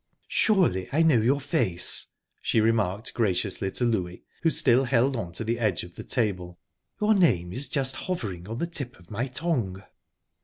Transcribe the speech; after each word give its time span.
"Surely 0.29 0.89
I 0.91 1.03
know 1.03 1.21
your 1.21 1.39
face?" 1.39 2.07
she 2.41 2.59
remarked 2.59 3.13
graciously 3.13 3.69
to 3.73 3.85
Louie, 3.85 4.23
who 4.41 4.49
still 4.49 4.85
held 4.85 5.15
on 5.15 5.31
to 5.33 5.43
the 5.43 5.59
edge 5.59 5.83
of 5.83 5.93
the 5.93 6.03
table. 6.03 6.59
"Your 6.99 7.13
name 7.13 7.53
is 7.53 7.69
just 7.69 7.95
hovering 7.97 8.47
on 8.49 8.57
the 8.57 8.65
tip 8.65 8.97
of 8.99 9.11
my 9.11 9.27
tongue." 9.27 9.83